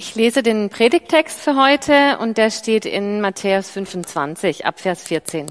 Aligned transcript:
Ich 0.00 0.14
lese 0.14 0.44
den 0.44 0.70
Predigtext 0.70 1.40
für 1.40 1.56
heute 1.56 2.18
und 2.18 2.38
der 2.38 2.52
steht 2.52 2.84
in 2.84 3.20
Matthäus 3.20 3.68
25 3.72 4.64
ab 4.64 4.78
Vers 4.78 5.02
14. 5.02 5.46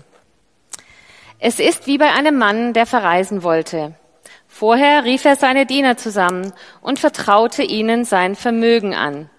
Es 1.37 1.59
ist 1.59 1.85
wie 1.85 1.97
bei 1.97 2.13
einem 2.13 2.37
Mann, 2.37 2.71
der 2.71 2.85
verreisen 2.85 3.43
wollte. 3.43 3.93
Vorher 4.47 5.03
rief 5.03 5.25
er 5.25 5.35
seine 5.35 5.65
Diener 5.65 5.97
zusammen 5.97 6.53
und 6.79 6.97
vertraute 6.97 7.61
ihnen 7.61 8.05
sein 8.05 8.37
Vermögen 8.37 8.95
an. 8.95 9.29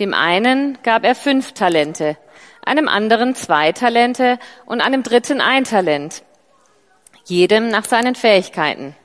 Dem 0.00 0.12
einen 0.12 0.76
gab 0.82 1.04
er 1.04 1.14
fünf 1.14 1.52
Talente, 1.52 2.16
einem 2.64 2.88
anderen 2.88 3.36
zwei 3.36 3.70
Talente 3.70 4.40
und 4.66 4.80
einem 4.80 5.04
dritten 5.04 5.40
ein 5.40 5.62
Talent, 5.62 6.24
jedem 7.26 7.68
nach 7.68 7.84
seinen 7.84 8.16
Fähigkeiten. 8.16 8.96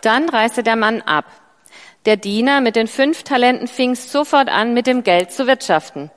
Dann 0.00 0.28
reiste 0.28 0.64
der 0.64 0.74
Mann 0.74 1.02
ab 1.02 1.26
der 2.06 2.16
Diener 2.16 2.60
mit 2.60 2.76
den 2.76 2.86
fünf 2.86 3.24
Talenten 3.24 3.66
fing 3.66 3.96
sofort 3.96 4.48
an, 4.48 4.72
mit 4.74 4.86
dem 4.86 5.02
Geld 5.02 5.32
zu 5.32 5.46
wirtschaften. 5.46 6.10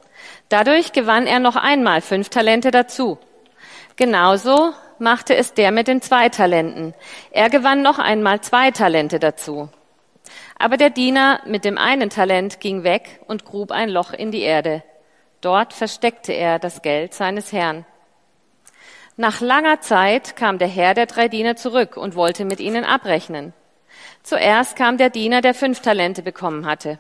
Dadurch 0.48 0.94
gewann 0.94 1.28
er 1.28 1.40
noch 1.40 1.56
einmal 1.56 2.02
fünf 2.02 2.30
Talente 2.30 2.72
dazu. 2.72 3.18
Genauso 3.96 4.74
machte 5.00 5.36
es 5.36 5.54
der 5.54 5.72
mit 5.72 5.88
den 5.88 6.02
zwei 6.02 6.30
Talenten. 6.30 6.94
Er 7.32 7.50
gewann 7.50 7.82
noch 7.82 8.00
einmal 8.00 8.42
zwei 8.42 8.72
Talente 8.72 9.20
dazu. 9.20 9.70
Aber 10.58 10.78
der 10.78 10.90
Diener 10.90 11.42
mit 11.46 11.66
dem 11.66 11.78
einen 11.78 12.10
Talent 12.10 12.60
ging 12.60 12.84
weg 12.84 13.20
und 13.28 13.46
grub 13.46 13.72
ein 13.72 13.90
Loch 13.90 14.12
in 14.12 14.32
die 14.32 14.42
Erde. 14.42 14.84
Dort 15.42 15.74
versteckte 15.74 16.34
er 16.34 16.60
das 16.60 16.82
Geld 16.82 17.14
seines 17.14 17.52
Herrn. 17.52 17.86
Nach 19.16 19.42
langer 19.42 19.82
Zeit 19.82 20.36
kam 20.36 20.60
der 20.60 20.68
Herr 20.68 20.94
der 20.94 21.06
drei 21.06 21.28
Diener 21.28 21.56
zurück 21.56 21.98
und 21.98 22.16
wollte 22.16 22.46
mit 22.46 22.60
ihnen 22.60 22.86
abrechnen. 22.86 23.54
Zuerst 24.24 24.76
kam 24.76 24.98
der 24.98 25.10
Diener, 25.10 25.42
der 25.42 25.54
fünf 25.54 25.80
Talente 25.80 26.22
bekommen 26.22 26.66
hatte. 26.66 27.00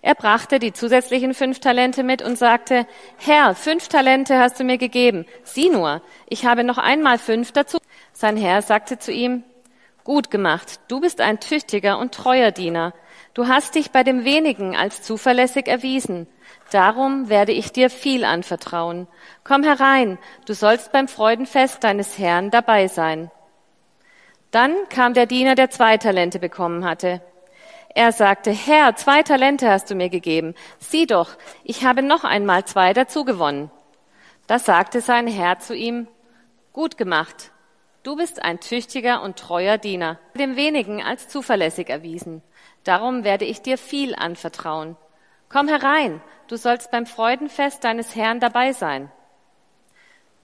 Er 0.00 0.14
brachte 0.14 0.58
die 0.58 0.72
zusätzlichen 0.72 1.34
fünf 1.34 1.60
Talente 1.60 2.02
mit 2.02 2.22
und 2.22 2.38
sagte, 2.38 2.86
Herr, 3.18 3.54
fünf 3.54 3.88
Talente 3.88 4.38
hast 4.38 4.60
du 4.60 4.64
mir 4.64 4.78
gegeben. 4.78 5.26
Sieh 5.44 5.70
nur, 5.70 6.02
ich 6.28 6.44
habe 6.44 6.64
noch 6.64 6.78
einmal 6.78 7.18
fünf 7.18 7.52
dazu. 7.52 7.78
Sein 8.12 8.36
Herr 8.36 8.62
sagte 8.62 8.98
zu 8.98 9.12
ihm, 9.12 9.44
Gut 10.04 10.32
gemacht, 10.32 10.80
du 10.88 11.00
bist 11.00 11.20
ein 11.20 11.38
tüchtiger 11.38 11.96
und 11.98 12.12
treuer 12.12 12.50
Diener. 12.50 12.92
Du 13.34 13.46
hast 13.46 13.76
dich 13.76 13.92
bei 13.92 14.02
dem 14.02 14.24
wenigen 14.24 14.76
als 14.76 15.02
zuverlässig 15.02 15.68
erwiesen. 15.68 16.26
Darum 16.72 17.28
werde 17.28 17.52
ich 17.52 17.70
dir 17.70 17.88
viel 17.88 18.24
anvertrauen. 18.24 19.06
Komm 19.44 19.62
herein, 19.62 20.18
du 20.44 20.54
sollst 20.54 20.90
beim 20.90 21.06
Freudenfest 21.06 21.84
deines 21.84 22.18
Herrn 22.18 22.50
dabei 22.50 22.88
sein. 22.88 23.30
Dann 24.52 24.76
kam 24.90 25.14
der 25.14 25.26
Diener, 25.26 25.54
der 25.54 25.70
zwei 25.70 25.96
Talente 25.96 26.38
bekommen 26.38 26.84
hatte. 26.84 27.22
Er 27.94 28.12
sagte, 28.12 28.50
Herr, 28.50 28.94
zwei 28.96 29.22
Talente 29.22 29.68
hast 29.68 29.90
du 29.90 29.94
mir 29.94 30.10
gegeben. 30.10 30.54
Sieh 30.78 31.06
doch, 31.06 31.30
ich 31.64 31.84
habe 31.84 32.02
noch 32.02 32.22
einmal 32.22 32.64
zwei 32.66 32.92
dazu 32.92 33.24
gewonnen. 33.24 33.70
Da 34.46 34.58
sagte 34.58 35.00
sein 35.00 35.26
Herr 35.26 35.58
zu 35.58 35.74
ihm, 35.74 36.06
gut 36.72 36.98
gemacht. 36.98 37.50
Du 38.02 38.16
bist 38.16 38.42
ein 38.42 38.60
tüchtiger 38.60 39.22
und 39.22 39.38
treuer 39.38 39.78
Diener, 39.78 40.18
dem 40.38 40.56
wenigen 40.56 41.02
als 41.02 41.28
zuverlässig 41.28 41.88
erwiesen. 41.88 42.42
Darum 42.84 43.24
werde 43.24 43.46
ich 43.46 43.62
dir 43.62 43.78
viel 43.78 44.14
anvertrauen. 44.14 44.96
Komm 45.48 45.68
herein, 45.68 46.20
du 46.48 46.56
sollst 46.56 46.90
beim 46.90 47.06
Freudenfest 47.06 47.84
deines 47.84 48.16
Herrn 48.16 48.40
dabei 48.40 48.72
sein. 48.72 49.10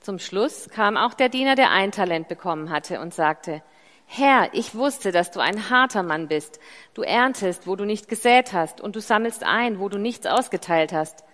Zum 0.01 0.19
Schluss 0.19 0.70
kam 0.70 0.97
auch 0.97 1.14
der 1.14 1.29
Diener, 1.29 1.56
der 1.56 1.70
ein 1.70 1.92
Talent 1.92 2.29
bekommen 2.29 2.70
hatte 2.70 3.01
und 3.01 3.12
sagte, 3.12 3.62
Herr, 4.11 4.48
ich 4.55 4.75
wusste, 4.75 5.12
dass 5.12 5.31
du 5.31 5.39
ein 5.39 5.69
harter 5.69 6.03
Mann 6.03 6.28
bist. 6.28 6.59
Du 6.95 7.03
erntest, 7.03 7.67
wo 7.67 7.77
du 7.77 7.84
nicht 7.84 8.09
gesät 8.09 8.55
hast, 8.55 8.81
und 8.81 8.97
du 8.97 9.01
sammelst 9.01 9.45
ein, 9.45 9.78
wo 9.78 9.91
du 9.91 9.98
nichts 9.98 10.27
ausgeteilt 10.27 10.95
hast. 10.95 11.25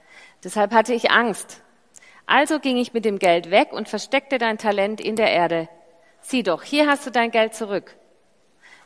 Deshalb 0.43 0.75
hatte 0.75 0.93
ich 0.93 1.13
Angst. 1.13 1.63
Also 2.27 2.59
ging 2.59 2.77
ich 2.77 2.93
mit 2.93 3.05
dem 3.05 3.21
Geld 3.21 3.53
weg 3.53 3.73
und 3.73 3.89
versteckte 3.89 4.39
dein 4.39 4.59
Talent 4.59 5.01
in 5.01 5.15
der 5.15 5.31
Erde. 5.31 5.69
Sieh 6.21 6.43
doch, 6.43 6.65
hier 6.65 6.89
hast 6.89 7.07
du 7.07 7.11
dein 7.11 7.31
Geld 7.31 7.55
zurück. 7.55 7.95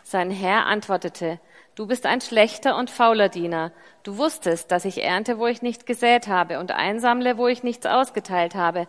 Sein 0.03 0.31
Herr 0.31 0.67
antwortete, 0.67 1.41
Du 1.75 1.87
bist 1.87 2.05
ein 2.05 2.21
schlechter 2.21 2.77
und 2.77 2.91
fauler 2.91 3.31
Diener. 3.31 3.73
Du 4.03 4.19
wusstest, 4.19 4.71
dass 4.71 4.85
ich 4.85 5.03
ernte, 5.03 5.39
wo 5.39 5.47
ich 5.47 5.63
nicht 5.63 5.87
gesät 5.87 6.29
habe, 6.29 6.59
und 6.59 6.73
einsammle, 6.73 7.39
wo 7.39 7.49
ich 7.49 7.63
nichts 7.63 7.87
ausgeteilt 7.87 8.55
habe. 8.55 8.87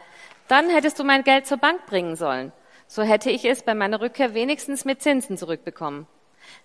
Dann 0.49 0.69
hättest 0.69 0.99
du 0.99 1.05
mein 1.05 1.23
Geld 1.23 1.47
zur 1.47 1.57
Bank 1.57 1.85
bringen 1.85 2.17
sollen 2.17 2.51
so 2.89 3.03
hätte 3.03 3.29
ich 3.29 3.45
es 3.45 3.61
bei 3.61 3.75
meiner 3.75 4.01
Rückkehr 4.01 4.33
wenigstens 4.33 4.83
mit 4.83 5.01
Zinsen 5.01 5.37
zurückbekommen. 5.37 6.07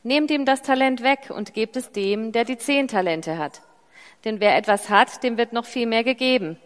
Nehmt 0.03 0.31
ihm 0.31 0.47
das 0.47 0.63
Talent 0.63 1.03
weg 1.03 1.29
und 1.29 1.53
gebt 1.53 1.77
es 1.77 1.93
dem, 1.93 2.33
der 2.33 2.47
die 2.47 2.57
zehn 2.57 2.89
Talente 2.89 3.37
hat. 3.37 3.61
Denn 4.25 4.41
wer 4.41 4.57
etwas 4.57 4.89
hat, 4.89 5.23
dem 5.23 5.37
wird 5.37 5.53
noch 5.53 5.67
viel 5.67 5.87
mehr 5.87 6.03
gegeben. 6.03 6.59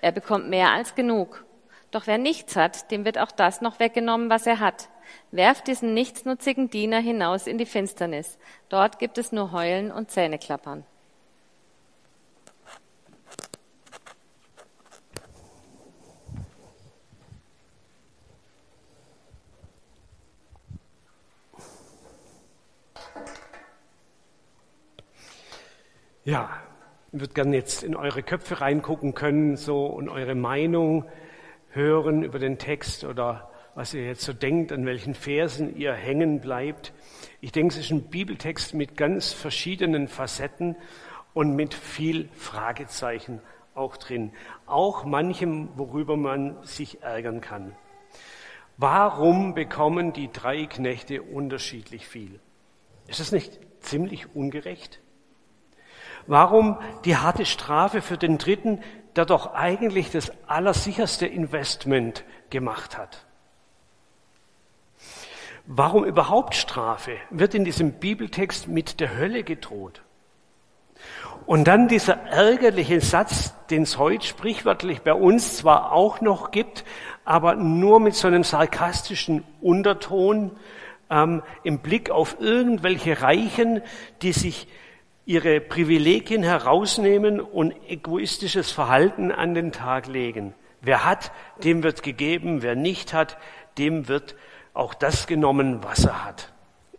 Er 0.00 0.12
bekommt 0.12 0.48
mehr 0.48 0.70
als 0.70 0.94
genug. 0.94 1.44
Doch 1.90 2.06
wer 2.06 2.18
nichts 2.18 2.54
hat, 2.54 2.92
dem 2.92 3.04
wird 3.04 3.18
auch 3.18 3.32
das 3.32 3.60
noch 3.60 3.80
weggenommen, 3.80 4.30
was 4.30 4.46
er 4.46 4.60
hat. 4.60 4.88
Werft 5.32 5.66
diesen 5.66 5.92
nichtsnutzigen 5.92 6.70
Diener 6.70 7.00
hinaus 7.00 7.48
in 7.48 7.58
die 7.58 7.66
Finsternis. 7.66 8.38
Dort 8.68 9.00
gibt 9.00 9.18
es 9.18 9.32
nur 9.32 9.50
Heulen 9.50 9.90
und 9.90 10.12
Zähneklappern. 10.12 10.84
Ja, 26.24 26.50
ich 27.12 27.20
würde 27.20 27.32
gerne 27.32 27.56
jetzt 27.56 27.82
in 27.82 27.96
eure 27.96 28.22
Köpfe 28.22 28.60
reingucken 28.60 29.14
können, 29.14 29.56
so 29.56 29.86
und 29.86 30.10
eure 30.10 30.34
Meinung 30.34 31.06
hören 31.70 32.22
über 32.22 32.38
den 32.38 32.58
Text 32.58 33.04
oder 33.04 33.50
was 33.74 33.94
ihr 33.94 34.04
jetzt 34.04 34.20
so 34.20 34.34
denkt, 34.34 34.70
an 34.70 34.84
welchen 34.84 35.14
Versen 35.14 35.74
ihr 35.76 35.94
hängen 35.94 36.40
bleibt. 36.40 36.92
Ich 37.40 37.52
denke, 37.52 37.72
es 37.72 37.80
ist 37.80 37.90
ein 37.90 38.10
Bibeltext 38.10 38.74
mit 38.74 38.98
ganz 38.98 39.32
verschiedenen 39.32 40.08
Facetten 40.08 40.76
und 41.32 41.56
mit 41.56 41.72
viel 41.72 42.28
Fragezeichen 42.34 43.40
auch 43.74 43.96
drin. 43.96 44.32
Auch 44.66 45.06
manchem, 45.06 45.70
worüber 45.76 46.18
man 46.18 46.62
sich 46.64 47.02
ärgern 47.02 47.40
kann. 47.40 47.74
Warum 48.76 49.54
bekommen 49.54 50.12
die 50.12 50.30
drei 50.30 50.66
Knechte 50.66 51.22
unterschiedlich 51.22 52.06
viel? 52.06 52.40
Ist 53.06 53.20
das 53.20 53.32
nicht 53.32 53.58
ziemlich 53.80 54.34
ungerecht? 54.34 55.00
Warum 56.30 56.78
die 57.04 57.16
harte 57.16 57.44
Strafe 57.44 58.02
für 58.02 58.16
den 58.16 58.38
Dritten, 58.38 58.78
der 59.16 59.24
doch 59.24 59.52
eigentlich 59.52 60.12
das 60.12 60.30
allersicherste 60.46 61.26
Investment 61.26 62.22
gemacht 62.50 62.96
hat? 62.96 63.26
Warum 65.66 66.04
überhaupt 66.04 66.54
Strafe? 66.54 67.16
Wird 67.30 67.56
in 67.56 67.64
diesem 67.64 67.94
Bibeltext 67.94 68.68
mit 68.68 69.00
der 69.00 69.16
Hölle 69.16 69.42
gedroht. 69.42 70.02
Und 71.46 71.64
dann 71.64 71.88
dieser 71.88 72.14
ärgerliche 72.14 73.00
Satz, 73.00 73.52
den 73.66 73.82
es 73.82 73.98
heute 73.98 74.24
sprichwörtlich 74.24 75.00
bei 75.02 75.14
uns 75.14 75.56
zwar 75.56 75.90
auch 75.90 76.20
noch 76.20 76.52
gibt, 76.52 76.84
aber 77.24 77.56
nur 77.56 77.98
mit 77.98 78.14
so 78.14 78.28
einem 78.28 78.44
sarkastischen 78.44 79.42
Unterton 79.60 80.52
ähm, 81.10 81.42
im 81.64 81.80
Blick 81.80 82.08
auf 82.08 82.36
irgendwelche 82.38 83.20
Reichen, 83.20 83.82
die 84.22 84.30
sich 84.30 84.68
ihre 85.30 85.60
Privilegien 85.60 86.42
herausnehmen 86.42 87.40
und 87.40 87.72
egoistisches 87.88 88.72
Verhalten 88.72 89.30
an 89.30 89.54
den 89.54 89.70
Tag 89.70 90.08
legen. 90.08 90.56
Wer 90.80 91.04
hat, 91.04 91.30
dem 91.62 91.84
wird 91.84 92.02
gegeben, 92.02 92.62
wer 92.62 92.74
nicht 92.74 93.14
hat, 93.14 93.38
dem 93.78 94.08
wird 94.08 94.34
auch 94.74 94.92
das 94.92 95.28
genommen, 95.28 95.84
was 95.84 96.04
er 96.04 96.24
hat. 96.24 96.52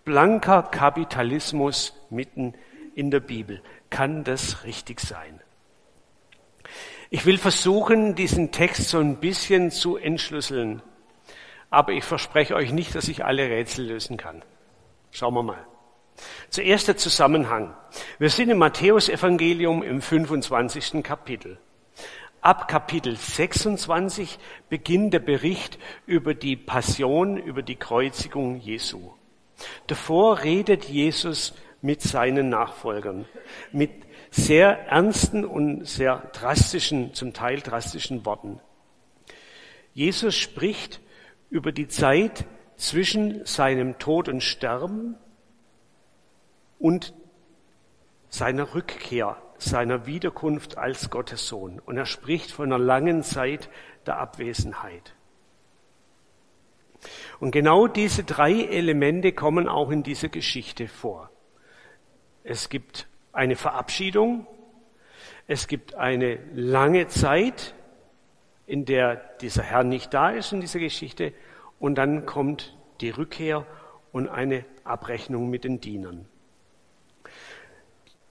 Blanker 0.05 0.63
Kapitalismus 0.63 1.93
mitten 2.09 2.53
in 2.95 3.11
der 3.11 3.19
Bibel. 3.19 3.61
Kann 3.89 4.23
das 4.23 4.63
richtig 4.63 5.01
sein? 5.01 5.41
Ich 7.09 7.25
will 7.25 7.37
versuchen, 7.37 8.15
diesen 8.15 8.53
Text 8.53 8.87
so 8.87 8.99
ein 8.99 9.17
bisschen 9.17 9.71
zu 9.71 9.97
entschlüsseln. 9.97 10.81
Aber 11.69 11.91
ich 11.91 12.05
verspreche 12.05 12.55
euch 12.55 12.71
nicht, 12.71 12.95
dass 12.95 13.09
ich 13.09 13.25
alle 13.25 13.49
Rätsel 13.49 13.87
lösen 13.87 14.15
kann. 14.15 14.41
Schauen 15.11 15.33
wir 15.33 15.43
mal. 15.43 15.70
Zuerst 16.49 16.87
der 16.87 16.97
Zusammenhang. 16.97 17.75
Wir 18.19 18.29
sind 18.29 18.49
im 18.49 18.57
Matthäusevangelium 18.57 19.83
im 19.83 20.01
25. 20.01 21.03
Kapitel. 21.03 21.57
Ab 22.41 22.67
Kapitel 22.67 23.15
26 23.15 24.39
beginnt 24.67 25.13
der 25.13 25.19
Bericht 25.19 25.77
über 26.07 26.33
die 26.33 26.55
Passion, 26.55 27.37
über 27.37 27.61
die 27.61 27.75
Kreuzigung 27.75 28.59
Jesu. 28.59 29.11
Davor 29.87 30.41
redet 30.43 30.85
Jesus 30.85 31.53
mit 31.81 32.01
seinen 32.01 32.49
Nachfolgern, 32.49 33.25
mit 33.71 33.91
sehr 34.31 34.87
ernsten 34.87 35.45
und 35.45 35.85
sehr 35.85 36.29
drastischen, 36.33 37.13
zum 37.13 37.33
Teil 37.33 37.59
drastischen 37.59 38.25
Worten. 38.25 38.59
Jesus 39.93 40.35
spricht 40.35 41.01
über 41.49 41.71
die 41.71 41.87
Zeit 41.87 42.45
zwischen 42.75 43.45
seinem 43.45 43.99
Tod 43.99 44.29
und 44.29 44.41
Sterben 44.41 45.15
und 46.81 47.13
seiner 48.29 48.73
Rückkehr, 48.73 49.37
seiner 49.57 50.05
Wiederkunft 50.05 50.77
als 50.77 51.09
Gottes 51.09 51.47
Sohn. 51.47 51.79
Und 51.79 51.97
er 51.97 52.05
spricht 52.05 52.51
von 52.51 52.65
einer 52.65 52.83
langen 52.83 53.23
Zeit 53.23 53.69
der 54.05 54.17
Abwesenheit. 54.17 55.13
Und 57.39 57.51
genau 57.51 57.87
diese 57.87 58.23
drei 58.23 58.65
Elemente 58.65 59.31
kommen 59.31 59.67
auch 59.67 59.89
in 59.91 60.03
dieser 60.03 60.29
Geschichte 60.29 60.87
vor. 60.87 61.29
Es 62.43 62.69
gibt 62.69 63.07
eine 63.33 63.55
Verabschiedung, 63.55 64.47
es 65.47 65.67
gibt 65.67 65.95
eine 65.95 66.39
lange 66.53 67.07
Zeit, 67.07 67.75
in 68.65 68.85
der 68.85 69.15
dieser 69.41 69.63
Herr 69.63 69.83
nicht 69.83 70.13
da 70.13 70.29
ist 70.29 70.53
in 70.53 70.61
dieser 70.61 70.79
Geschichte, 70.79 71.33
und 71.79 71.95
dann 71.95 72.25
kommt 72.25 72.77
die 73.01 73.09
Rückkehr 73.09 73.65
und 74.11 74.27
eine 74.27 74.65
Abrechnung 74.83 75.49
mit 75.49 75.63
den 75.63 75.81
Dienern. 75.81 76.27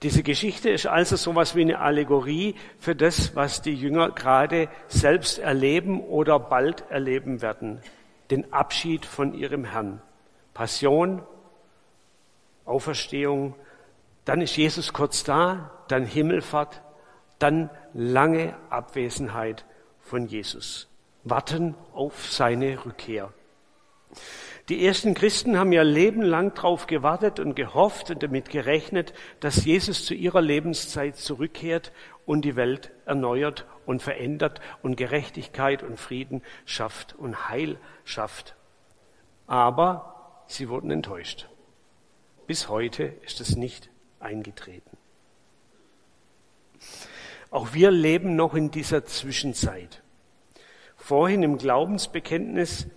Diese 0.03 0.23
Geschichte 0.23 0.71
ist 0.71 0.87
also 0.87 1.15
sowas 1.15 1.55
wie 1.55 1.61
eine 1.61 1.79
Allegorie 1.79 2.55
für 2.79 2.95
das, 2.95 3.35
was 3.35 3.61
die 3.61 3.75
Jünger 3.75 4.09
gerade 4.09 4.67
selbst 4.87 5.37
erleben 5.37 6.01
oder 6.01 6.39
bald 6.39 6.89
erleben 6.89 7.43
werden. 7.43 7.81
Den 8.31 8.51
Abschied 8.51 9.05
von 9.05 9.35
ihrem 9.35 9.63
Herrn. 9.63 10.01
Passion, 10.55 11.21
Auferstehung, 12.65 13.55
dann 14.25 14.41
ist 14.41 14.55
Jesus 14.57 14.91
kurz 14.91 15.23
da, 15.23 15.71
dann 15.87 16.05
Himmelfahrt, 16.05 16.81
dann 17.37 17.69
lange 17.93 18.55
Abwesenheit 18.69 19.65
von 19.99 20.25
Jesus. 20.25 20.87
Warten 21.23 21.75
auf 21.93 22.31
seine 22.31 22.85
Rückkehr. 22.85 23.31
Die 24.69 24.85
ersten 24.85 25.13
Christen 25.13 25.57
haben 25.57 25.71
ja 25.71 25.81
lebenlang 25.81 26.53
darauf 26.53 26.87
gewartet 26.87 27.39
und 27.39 27.55
gehofft 27.55 28.09
und 28.11 28.21
damit 28.23 28.49
gerechnet, 28.49 29.13
dass 29.39 29.65
Jesus 29.65 30.05
zu 30.05 30.13
ihrer 30.13 30.41
Lebenszeit 30.41 31.15
zurückkehrt 31.15 31.91
und 32.25 32.45
die 32.45 32.55
Welt 32.55 32.91
erneuert 33.05 33.65
und 33.85 34.01
verändert 34.01 34.61
und 34.83 34.95
Gerechtigkeit 34.95 35.83
und 35.83 35.99
Frieden 35.99 36.43
schafft 36.65 37.15
und 37.15 37.49
Heil 37.49 37.77
schafft. 38.03 38.55
Aber 39.47 40.43
sie 40.47 40.69
wurden 40.69 40.91
enttäuscht. 40.91 41.49
Bis 42.47 42.69
heute 42.69 43.13
ist 43.25 43.41
es 43.41 43.55
nicht 43.55 43.89
eingetreten. 44.19 44.97
Auch 47.49 47.73
wir 47.73 47.91
leben 47.91 48.35
noch 48.35 48.55
in 48.55 48.71
dieser 48.71 49.05
Zwischenzeit. 49.05 50.01
Vorhin 50.95 51.43
im 51.43 51.57
Glaubensbekenntnis 51.57 52.87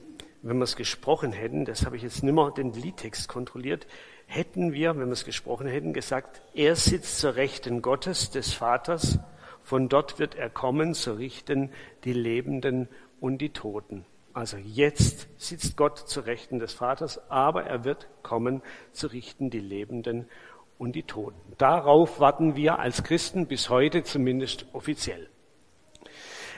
wenn 0.44 0.58
wir 0.58 0.64
es 0.64 0.76
gesprochen 0.76 1.32
hätten, 1.32 1.64
das 1.64 1.86
habe 1.86 1.96
ich 1.96 2.02
jetzt 2.02 2.22
nimmer 2.22 2.50
den 2.50 2.74
Liedtext 2.74 3.28
kontrolliert, 3.28 3.86
hätten 4.26 4.74
wir, 4.74 4.90
wenn 4.90 5.06
wir 5.06 5.12
es 5.12 5.24
gesprochen 5.24 5.66
hätten, 5.66 5.94
gesagt, 5.94 6.42
er 6.52 6.76
sitzt 6.76 7.18
zur 7.18 7.36
Rechten 7.36 7.80
Gottes, 7.80 8.30
des 8.30 8.52
Vaters, 8.52 9.18
von 9.62 9.88
dort 9.88 10.18
wird 10.18 10.34
er 10.34 10.50
kommen, 10.50 10.92
zu 10.92 11.14
richten 11.14 11.70
die 12.04 12.12
Lebenden 12.12 12.88
und 13.20 13.38
die 13.38 13.50
Toten. 13.50 14.04
Also 14.34 14.58
jetzt 14.58 15.28
sitzt 15.38 15.78
Gott 15.78 15.98
zur 15.98 16.26
Rechten 16.26 16.58
des 16.58 16.74
Vaters, 16.74 17.30
aber 17.30 17.64
er 17.64 17.84
wird 17.84 18.06
kommen, 18.22 18.60
zu 18.92 19.06
richten 19.06 19.48
die 19.48 19.60
Lebenden 19.60 20.28
und 20.76 20.92
die 20.92 21.04
Toten. 21.04 21.40
Darauf 21.56 22.20
warten 22.20 22.54
wir 22.54 22.78
als 22.80 23.02
Christen 23.02 23.46
bis 23.46 23.70
heute 23.70 24.02
zumindest 24.02 24.66
offiziell. 24.74 25.30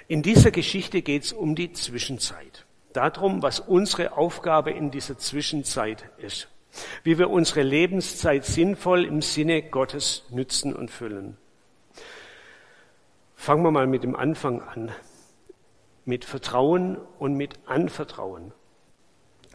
In 0.08 0.22
dieser 0.22 0.50
Geschichte 0.50 1.02
geht 1.02 1.22
es 1.22 1.32
um 1.32 1.54
die 1.54 1.72
Zwischenzeit 1.72 2.65
darum, 2.96 3.42
was 3.42 3.60
unsere 3.60 4.16
Aufgabe 4.16 4.70
in 4.70 4.90
dieser 4.90 5.18
Zwischenzeit 5.18 6.04
ist. 6.18 6.48
Wie 7.02 7.18
wir 7.18 7.30
unsere 7.30 7.62
Lebenszeit 7.62 8.44
sinnvoll 8.44 9.04
im 9.04 9.22
Sinne 9.22 9.62
Gottes 9.62 10.24
nützen 10.30 10.74
und 10.74 10.90
füllen. 10.90 11.36
Fangen 13.34 13.62
wir 13.62 13.70
mal 13.70 13.86
mit 13.86 14.02
dem 14.02 14.16
Anfang 14.16 14.60
an. 14.60 14.90
Mit 16.04 16.24
Vertrauen 16.24 16.98
und 17.18 17.34
mit 17.34 17.58
Anvertrauen. 17.66 18.52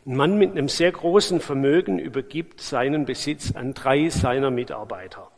Ein 0.05 0.15
Mann 0.15 0.37
mit 0.37 0.51
einem 0.51 0.67
sehr 0.67 0.91
großen 0.91 1.41
Vermögen 1.41 1.99
übergibt 1.99 2.59
seinen 2.61 3.05
Besitz 3.05 3.55
an 3.55 3.73
drei 3.73 4.09
seiner 4.09 4.49
Mitarbeiter. 4.49 5.29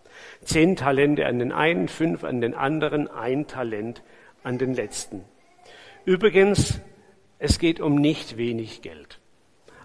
Zehn 0.44 0.76
Talente 0.76 1.26
an 1.26 1.40
den 1.40 1.52
einen, 1.52 1.88
fünf 1.88 2.24
an 2.24 2.40
den 2.40 2.54
anderen, 2.54 3.10
ein 3.10 3.48
Talent 3.48 4.04
an 4.44 4.58
den 4.58 4.74
letzten. 4.74 5.26
Übrigens, 6.06 6.80
es 7.44 7.60
geht 7.60 7.82
um 7.82 7.96
nicht 7.96 8.38
wenig 8.38 8.82
Geld. 8.82 9.20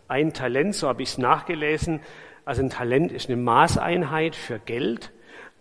Ein 0.06 0.32
Talent, 0.32 0.76
so 0.76 0.86
habe 0.86 1.02
ich 1.02 1.08
es 1.08 1.18
nachgelesen, 1.18 1.98
also 2.44 2.62
ein 2.62 2.70
Talent 2.70 3.10
ist 3.10 3.28
eine 3.28 3.36
Maßeinheit 3.36 4.36
für 4.36 4.60
Geld 4.60 5.10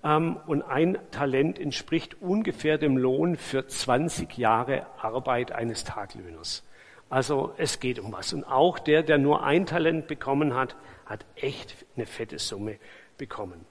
ähm, 0.04 0.38
und 0.46 0.62
ein 0.62 1.00
Talent 1.10 1.58
entspricht 1.58 2.22
ungefähr 2.22 2.78
dem 2.78 2.98
Lohn 2.98 3.36
für 3.36 3.66
20 3.66 4.38
Jahre 4.38 4.86
Arbeit 5.02 5.52
eines 5.52 5.86
Taglöhners. 5.86 6.64
Also 7.10 7.54
es 7.58 7.80
geht 7.80 7.98
um 7.98 8.14
was. 8.14 8.32
Und 8.32 8.44
auch 8.44 8.78
der, 8.78 9.02
der 9.02 9.18
nur 9.18 9.44
ein 9.44 9.66
Talent 9.66 10.06
bekommen 10.06 10.54
hat, 10.54 10.76
hat 11.08 11.26
echt 11.36 11.84
eine 11.96 12.06
fette 12.06 12.38
Summe 12.38 12.78
bekommen. 13.18 13.66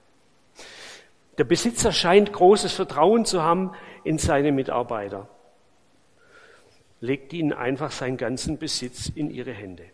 Der 1.37 1.45
Besitzer 1.45 1.93
scheint 1.93 2.33
großes 2.33 2.73
Vertrauen 2.73 3.23
zu 3.23 3.41
haben 3.41 3.71
in 4.03 4.17
seine 4.17 4.51
Mitarbeiter 4.51 5.29
legt 6.99 7.33
ihnen 7.33 7.53
einfach 7.53 7.91
seinen 7.91 8.17
ganzen 8.17 8.57
Besitz 8.57 9.09
in 9.09 9.29
ihre 9.29 9.53
Hände. 9.53 9.85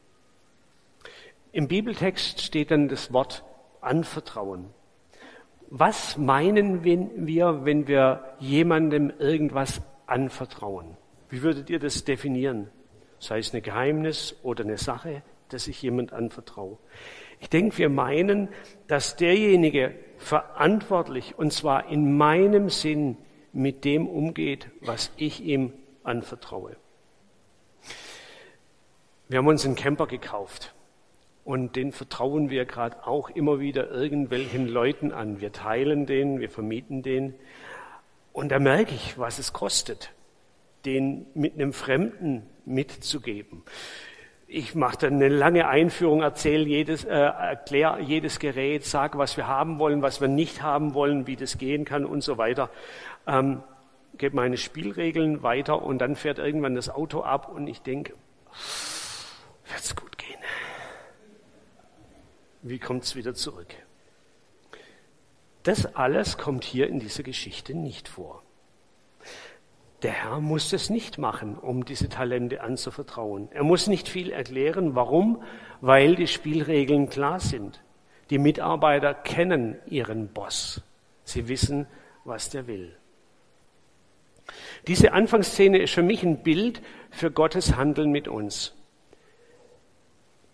Im 1.52 1.68
Bibeltext 1.68 2.42
steht 2.42 2.72
dann 2.72 2.88
das 2.88 3.14
Wort 3.14 3.44
anvertrauen. 3.82 4.70
Was 5.70 6.18
meinen 6.18 6.84
wir, 6.84 7.66
wenn 7.66 7.88
wir 7.88 8.36
jemandem 8.40 9.12
irgendwas 9.20 9.82
anvertrauen? 10.08 10.98
Wie 11.30 11.42
würdet 11.42 11.70
ihr 11.70 11.80
das 11.80 12.04
definieren? 12.04 12.70
Sei 13.20 13.40
es 13.40 13.54
ein 13.54 13.62
Geheimnis 13.62 14.36
oder 14.44 14.64
eine 14.64 14.78
Sache, 14.78 15.24
dass 15.50 15.68
ich 15.68 15.82
jemand 15.82 16.14
anvertraue. 16.14 16.78
Ich 17.40 17.50
denke, 17.50 17.78
wir 17.78 17.90
meinen, 17.90 18.50
dass 18.88 19.16
derjenige 19.16 19.96
verantwortlich, 20.18 21.38
und 21.38 21.52
zwar 21.52 21.90
in 21.90 22.18
meinem 22.18 22.70
Sinn, 22.70 23.18
mit 23.52 23.86
dem 23.86 24.08
umgeht, 24.08 24.70
was 24.82 25.12
ich 25.18 25.44
ihm 25.44 25.74
anvertraue. 26.04 26.76
Wir 29.33 29.39
haben 29.39 29.47
uns 29.47 29.65
einen 29.65 29.74
Camper 29.74 30.06
gekauft 30.06 30.75
und 31.44 31.75
den 31.75 31.91
vertrauen 31.91 32.51
wir 32.51 32.65
gerade 32.65 33.07
auch 33.07 33.31
immer 33.31 33.59
wieder 33.59 33.89
irgendwelchen 33.89 34.68
Leuten 34.68 35.12
an. 35.12 35.41
Wir 35.41 35.51
teilen 35.51 36.06
den, 36.06 36.39
wir 36.39 36.51
vermieten 36.51 37.01
den 37.01 37.33
und 38.31 38.51
da 38.51 38.59
merke 38.59 38.94
ich, 38.94 39.18
was 39.18 39.39
es 39.39 39.51
kostet, 39.51 40.12
den 40.85 41.25
mit 41.33 41.56
einem 41.56 41.73
Fremden 41.73 42.44
mitzugeben. 42.66 43.63
Ich 44.45 44.75
mache 44.75 44.99
dann 44.99 45.16
eine 45.16 45.30
lange 45.30 45.68
Einführung, 45.68 46.21
erzähle 46.21 46.66
jedes, 46.66 47.04
äh, 47.04 47.09
erkläre 47.09 48.02
jedes 48.02 48.37
Gerät, 48.37 48.85
sage, 48.85 49.18
was 49.18 49.35
wir 49.35 49.47
haben 49.47 49.80
wollen, 49.80 50.04
was 50.04 50.21
wir 50.21 50.28
nicht 50.28 50.61
haben 50.61 50.94
wollen, 50.94 51.25
wie 51.25 51.37
das 51.37 51.57
gehen 51.57 51.85
kann 51.85 52.06
und 52.06 52.21
so 52.21 52.37
weiter. 52.37 52.69
Ähm, 53.25 53.63
gebe 54.16 54.35
meine 54.35 54.57
Spielregeln 54.57 55.42
weiter 55.42 55.81
und 55.81 55.97
dann 55.97 56.16
fährt 56.16 56.37
irgendwann 56.37 56.75
das 56.75 56.92
Auto 56.92 57.21
ab 57.21 57.49
und 57.52 57.66
ich 57.66 57.81
denke, 57.81 58.13
wird 59.73 59.83
es 59.83 59.95
gut 59.95 60.18
gehen. 60.18 60.39
Wie 62.61 62.80
kommt 62.80 63.03
es 63.03 63.15
wieder 63.15 63.33
zurück? 63.33 63.73
Das 65.63 65.95
alles 65.95 66.37
kommt 66.37 66.63
hier 66.63 66.87
in 66.87 66.99
dieser 66.99 67.23
Geschichte 67.23 67.73
nicht 67.73 68.07
vor. 68.07 68.44
Der 70.01 70.11
Herr 70.11 70.42
muss 70.42 70.73
es 70.73 70.89
nicht 70.89 71.18
machen, 71.18 71.57
um 71.57 71.85
diese 71.85 72.09
Talente 72.09 72.61
anzuvertrauen. 72.61 73.49
Er 73.51 73.63
muss 73.63 73.87
nicht 73.87 74.09
viel 74.09 74.31
erklären. 74.31 74.95
Warum? 74.95 75.42
Weil 75.80 76.15
die 76.15 76.27
Spielregeln 76.27 77.09
klar 77.09 77.39
sind. 77.39 77.81
Die 78.30 78.37
Mitarbeiter 78.37 79.13
kennen 79.13 79.77
ihren 79.85 80.27
Boss. 80.27 80.81
Sie 81.23 81.47
wissen, 81.47 81.87
was 82.25 82.49
der 82.49 82.68
will. 82.68 82.97
Diese 84.87 85.13
Anfangsszene 85.13 85.77
ist 85.81 85.94
für 85.94 86.03
mich 86.03 86.23
ein 86.23 86.44
Bild 86.44 86.81
für 87.09 87.31
Gottes 87.31 87.77
Handeln 87.77 88.11
mit 88.11 88.27
uns. 88.27 88.73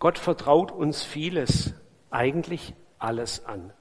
Gott 0.00 0.18
vertraut 0.18 0.72
uns 0.72 1.02
vieles, 1.04 1.74
eigentlich 2.10 2.74
alles 2.98 3.44
an. 3.44 3.72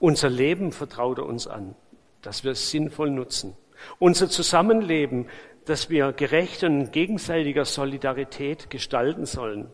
Unser 0.00 0.28
Leben 0.28 0.72
vertraut 0.72 1.18
er 1.18 1.26
uns 1.26 1.46
an, 1.46 1.76
dass 2.20 2.44
wir 2.44 2.52
es 2.52 2.70
sinnvoll 2.70 3.10
nutzen. 3.10 3.56
Unser 4.00 4.28
Zusammenleben, 4.28 5.28
dass 5.64 5.88
wir 5.88 6.12
gerecht 6.12 6.64
und 6.64 6.92
gegenseitiger 6.92 7.64
Solidarität 7.64 8.70
gestalten 8.70 9.24
sollen. 9.24 9.68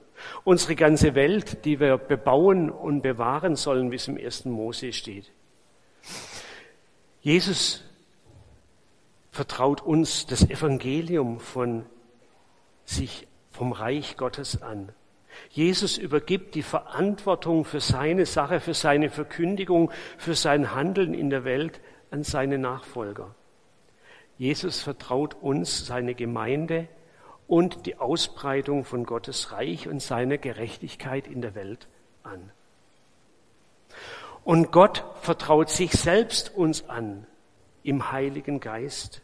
Unsere 0.44 0.76
ganze 0.76 1.14
Welt, 1.14 1.64
die 1.64 1.80
wir 1.80 1.96
bebauen 1.96 2.70
und 2.70 3.00
bewahren 3.00 3.56
sollen, 3.56 3.90
wie 3.90 3.96
es 3.96 4.08
im 4.08 4.18
ersten 4.18 4.50
Mose 4.50 4.92
steht. 4.92 5.32
Jesus 7.22 7.82
vertraut 9.30 9.80
uns 9.80 10.26
das 10.26 10.42
Evangelium 10.50 11.40
von 11.40 11.86
sich 12.84 13.26
vom 13.50 13.72
Reich 13.72 14.18
Gottes 14.18 14.60
an. 14.60 14.92
Jesus 15.50 15.98
übergibt 15.98 16.54
die 16.54 16.62
Verantwortung 16.62 17.64
für 17.64 17.80
seine 17.80 18.26
Sache, 18.26 18.60
für 18.60 18.74
seine 18.74 19.10
Verkündigung, 19.10 19.90
für 20.16 20.34
sein 20.34 20.74
Handeln 20.74 21.14
in 21.14 21.30
der 21.30 21.44
Welt 21.44 21.80
an 22.10 22.22
seine 22.22 22.58
Nachfolger. 22.58 23.34
Jesus 24.38 24.80
vertraut 24.80 25.34
uns 25.40 25.86
seine 25.86 26.14
Gemeinde 26.14 26.88
und 27.48 27.86
die 27.86 27.96
Ausbreitung 27.96 28.84
von 28.84 29.04
Gottes 29.04 29.52
Reich 29.52 29.88
und 29.88 30.00
seiner 30.00 30.38
Gerechtigkeit 30.38 31.26
in 31.26 31.42
der 31.42 31.54
Welt 31.54 31.88
an. 32.22 32.52
Und 34.44 34.70
Gott 34.70 35.04
vertraut 35.20 35.70
sich 35.70 35.92
selbst 35.92 36.54
uns 36.54 36.88
an 36.88 37.26
im 37.82 38.12
Heiligen 38.12 38.60
Geist. 38.60 39.22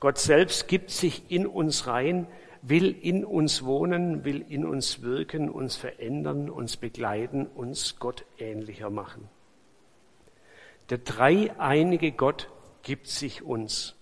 Gott 0.00 0.18
selbst 0.18 0.68
gibt 0.68 0.90
sich 0.90 1.30
in 1.30 1.46
uns 1.46 1.86
rein, 1.86 2.26
will 2.62 2.96
in 3.00 3.24
uns 3.24 3.64
wohnen, 3.64 4.24
will 4.24 4.44
in 4.48 4.64
uns 4.64 5.02
wirken, 5.02 5.50
uns 5.50 5.76
verändern, 5.76 6.48
uns 6.48 6.76
begleiten, 6.76 7.46
uns 7.46 7.98
Gott 7.98 8.24
ähnlicher 8.38 8.88
machen. 8.88 9.28
Der 10.90 10.98
dreieinige 10.98 12.12
Gott 12.12 12.48
gibt 12.82 13.08
sich 13.08 13.42
uns. 13.42 13.96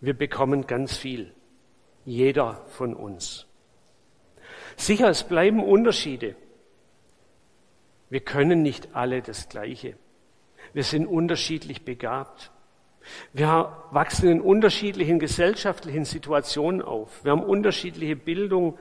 Wir 0.00 0.14
bekommen 0.14 0.66
ganz 0.66 0.96
viel, 0.96 1.32
jeder 2.04 2.64
von 2.68 2.94
uns. 2.94 3.46
Sicher, 4.76 5.08
es 5.08 5.24
bleiben 5.24 5.64
Unterschiede. 5.64 6.36
Wir 8.10 8.20
können 8.20 8.62
nicht 8.62 8.94
alle 8.94 9.22
das 9.22 9.48
Gleiche. 9.48 9.96
Wir 10.74 10.84
sind 10.84 11.06
unterschiedlich 11.06 11.84
begabt. 11.84 12.50
Wir 13.32 13.76
wachsen 13.90 14.28
in 14.28 14.40
unterschiedlichen 14.40 15.18
gesellschaftlichen 15.18 16.04
Situationen 16.04 16.82
auf. 16.82 17.24
Wir 17.24 17.32
haben 17.32 17.42
unterschiedliche 17.42 18.16
Bildung. 18.16 18.78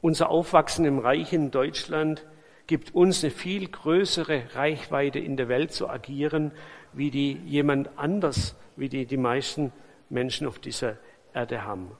Unser 0.00 0.30
Aufwachsen 0.30 0.84
im 0.84 0.98
Reich 0.98 1.32
in 1.32 1.50
Deutschland 1.50 2.24
gibt 2.66 2.94
uns 2.94 3.22
eine 3.22 3.30
viel 3.30 3.68
größere 3.68 4.54
Reichweite 4.54 5.18
in 5.18 5.36
der 5.36 5.48
Welt 5.48 5.72
zu 5.72 5.88
agieren, 5.88 6.52
wie 6.92 7.10
die 7.10 7.32
jemand 7.44 7.90
anders, 7.96 8.56
wie 8.76 8.88
die 8.88 9.06
die 9.06 9.16
meisten 9.16 9.72
Menschen 10.08 10.46
auf 10.46 10.58
dieser 10.58 10.96
Erde 11.34 11.64
haben. 11.64 11.90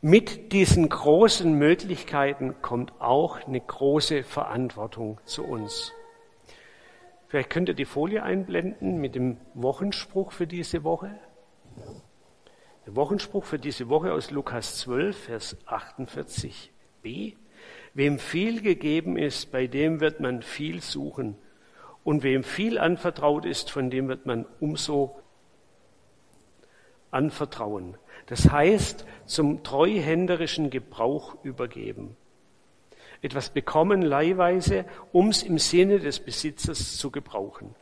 Mit 0.00 0.52
diesen 0.52 0.88
großen 0.88 1.52
Möglichkeiten 1.56 2.56
kommt 2.60 2.92
auch 3.00 3.46
eine 3.46 3.60
große 3.60 4.24
Verantwortung 4.24 5.20
zu 5.24 5.44
uns. 5.44 5.92
Vielleicht 7.32 7.48
könnt 7.48 7.70
ihr 7.70 7.74
die 7.74 7.86
Folie 7.86 8.22
einblenden 8.22 9.00
mit 9.00 9.14
dem 9.14 9.38
Wochenspruch 9.54 10.32
für 10.32 10.46
diese 10.46 10.84
Woche. 10.84 11.18
Der 12.84 12.94
Wochenspruch 12.94 13.46
für 13.46 13.58
diese 13.58 13.88
Woche 13.88 14.12
aus 14.12 14.30
Lukas 14.30 14.76
12, 14.80 15.16
Vers 15.16 15.56
48b. 15.66 17.36
Wem 17.94 18.18
viel 18.18 18.60
gegeben 18.60 19.16
ist, 19.16 19.50
bei 19.50 19.66
dem 19.66 20.00
wird 20.00 20.20
man 20.20 20.42
viel 20.42 20.82
suchen. 20.82 21.38
Und 22.04 22.22
wem 22.22 22.44
viel 22.44 22.76
anvertraut 22.76 23.46
ist, 23.46 23.70
von 23.70 23.88
dem 23.88 24.08
wird 24.08 24.26
man 24.26 24.44
umso 24.60 25.18
anvertrauen. 27.10 27.96
Das 28.26 28.50
heißt, 28.50 29.06
zum 29.24 29.62
treuhänderischen 29.62 30.68
Gebrauch 30.68 31.42
übergeben 31.42 32.14
etwas 33.22 33.50
bekommen 33.50 34.02
leihweise, 34.02 34.84
um 35.12 35.28
es 35.28 35.42
im 35.42 35.58
Sinne 35.58 36.00
des 36.00 36.20
Besitzers 36.20 36.98
zu 36.98 37.10
gebrauchen. 37.10 37.74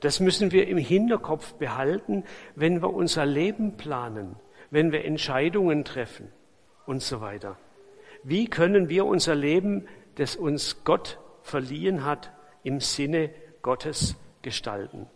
Das 0.00 0.20
müssen 0.20 0.50
wir 0.50 0.66
im 0.66 0.78
Hinterkopf 0.78 1.54
behalten, 1.54 2.24
wenn 2.56 2.82
wir 2.82 2.92
unser 2.92 3.24
Leben 3.24 3.76
planen, 3.76 4.36
wenn 4.70 4.92
wir 4.92 5.04
Entscheidungen 5.04 5.84
treffen 5.84 6.28
und 6.86 7.02
so 7.02 7.20
weiter. 7.20 7.56
Wie 8.24 8.48
können 8.48 8.88
wir 8.88 9.06
unser 9.06 9.36
Leben, 9.36 9.86
das 10.16 10.34
uns 10.34 10.82
Gott 10.84 11.18
verliehen 11.42 12.04
hat, 12.04 12.32
im 12.64 12.80
Sinne 12.80 13.30
Gottes 13.62 14.16
gestalten? 14.42 15.06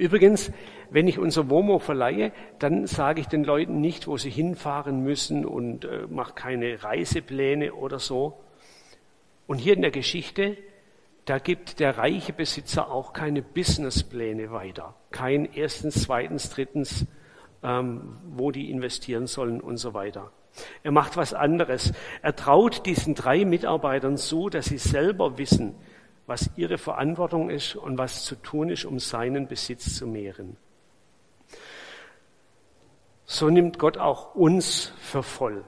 Übrigens, 0.00 0.50
wenn 0.88 1.06
ich 1.08 1.18
unser 1.18 1.50
WOMO 1.50 1.78
verleihe, 1.78 2.32
dann 2.58 2.86
sage 2.86 3.20
ich 3.20 3.26
den 3.26 3.44
Leuten 3.44 3.82
nicht, 3.82 4.06
wo 4.06 4.16
sie 4.16 4.30
hinfahren 4.30 5.02
müssen 5.02 5.44
und 5.44 5.84
äh, 5.84 6.06
mache 6.08 6.32
keine 6.32 6.82
Reisepläne 6.82 7.74
oder 7.74 7.98
so. 7.98 8.40
Und 9.46 9.58
hier 9.58 9.74
in 9.74 9.82
der 9.82 9.90
Geschichte, 9.90 10.56
da 11.26 11.38
gibt 11.38 11.80
der 11.80 11.98
reiche 11.98 12.32
Besitzer 12.32 12.90
auch 12.90 13.12
keine 13.12 13.42
Businesspläne 13.42 14.50
weiter. 14.50 14.94
Kein 15.10 15.46
erstens, 15.52 16.04
zweitens, 16.04 16.48
drittens, 16.48 17.04
ähm, 17.62 18.16
wo 18.24 18.52
die 18.52 18.70
investieren 18.70 19.26
sollen 19.26 19.60
und 19.60 19.76
so 19.76 19.92
weiter. 19.92 20.32
Er 20.82 20.92
macht 20.92 21.18
was 21.18 21.34
anderes. 21.34 21.92
Er 22.22 22.34
traut 22.34 22.86
diesen 22.86 23.14
drei 23.14 23.44
Mitarbeitern 23.44 24.16
zu, 24.16 24.48
dass 24.48 24.64
sie 24.64 24.78
selber 24.78 25.36
wissen, 25.36 25.74
was 26.30 26.48
ihre 26.56 26.78
Verantwortung 26.78 27.50
ist 27.50 27.76
und 27.76 27.98
was 27.98 28.24
zu 28.24 28.36
tun 28.36 28.70
ist, 28.70 28.86
um 28.86 28.98
seinen 28.98 29.48
Besitz 29.48 29.96
zu 29.96 30.06
mehren 30.06 30.56
so 33.30 33.48
nimmt 33.48 33.78
Gott 33.78 33.96
auch 33.96 34.34
uns 34.34 34.92
für 34.98 35.22
voll. 35.22 35.64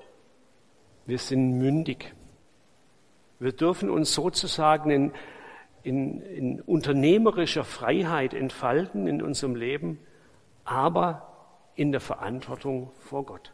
Wir 1.06 1.18
sind 1.18 1.58
mündig. 1.58 2.12
Wir 3.38 3.52
dürfen 3.52 3.88
uns 3.88 4.12
sozusagen 4.12 4.90
in, 4.90 5.12
in, 5.84 6.20
in 6.22 6.60
unternehmerischer 6.60 7.62
Freiheit 7.62 8.34
entfalten 8.34 9.06
in 9.06 9.22
unserem 9.22 9.54
Leben, 9.54 10.00
aber 10.64 11.60
in 11.76 11.92
der 11.92 12.00
Verantwortung 12.00 12.90
vor 12.98 13.26
Gott. 13.26 13.52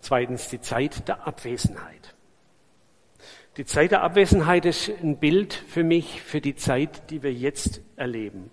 Zweitens 0.00 0.50
die 0.50 0.60
Zeit 0.60 1.08
der 1.08 1.26
Abwesenheit. 1.26 2.14
Die 3.56 3.64
Zeit 3.64 3.92
der 3.92 4.02
Abwesenheit 4.02 4.64
ist 4.64 4.88
ein 4.88 5.18
Bild 5.18 5.54
für 5.54 5.84
mich 5.84 6.22
für 6.22 6.40
die 6.40 6.56
Zeit, 6.56 7.10
die 7.10 7.22
wir 7.22 7.32
jetzt 7.32 7.82
erleben. 7.94 8.50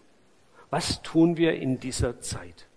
Was 0.69 1.01
tun 1.01 1.37
wir 1.37 1.55
in 1.55 1.79
dieser 1.79 2.19
Zeit? 2.19 2.67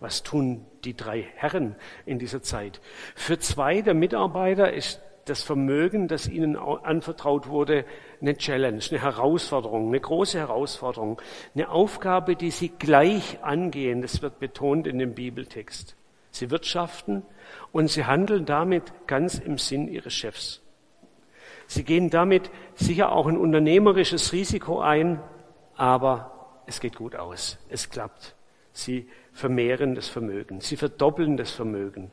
Was 0.00 0.24
tun 0.24 0.66
die 0.84 0.96
drei 0.96 1.22
Herren 1.36 1.76
in 2.04 2.18
dieser 2.18 2.42
Zeit? 2.42 2.80
Für 3.14 3.38
zwei 3.38 3.80
der 3.80 3.94
Mitarbeiter 3.94 4.72
ist 4.72 5.00
das 5.24 5.42
Vermögen, 5.42 6.08
das 6.08 6.28
ihnen 6.28 6.56
anvertraut 6.56 7.48
wurde, 7.48 7.84
eine 8.20 8.36
Challenge, 8.36 8.82
eine 8.90 9.00
Herausforderung, 9.00 9.88
eine 9.88 10.00
große 10.00 10.38
Herausforderung, 10.38 11.22
eine 11.54 11.68
Aufgabe, 11.68 12.36
die 12.36 12.50
sie 12.50 12.70
gleich 12.70 13.42
angehen. 13.42 14.02
Das 14.02 14.20
wird 14.20 14.40
betont 14.40 14.86
in 14.86 14.98
dem 14.98 15.14
Bibeltext. 15.14 15.96
Sie 16.36 16.50
wirtschaften 16.50 17.22
und 17.72 17.88
sie 17.88 18.04
handeln 18.04 18.44
damit 18.44 18.92
ganz 19.06 19.38
im 19.38 19.56
Sinn 19.56 19.88
ihres 19.88 20.12
Chefs. 20.12 20.60
Sie 21.66 21.82
gehen 21.82 22.10
damit 22.10 22.50
sicher 22.74 23.10
auch 23.10 23.26
ein 23.26 23.38
unternehmerisches 23.38 24.34
Risiko 24.34 24.80
ein, 24.80 25.18
aber 25.76 26.60
es 26.66 26.80
geht 26.80 26.96
gut 26.96 27.16
aus. 27.16 27.56
Es 27.70 27.88
klappt. 27.88 28.36
Sie 28.72 29.08
vermehren 29.32 29.94
das 29.94 30.08
Vermögen. 30.08 30.60
Sie 30.60 30.76
verdoppeln 30.76 31.38
das 31.38 31.52
Vermögen. 31.52 32.12